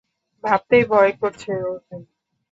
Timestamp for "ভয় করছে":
0.85-1.51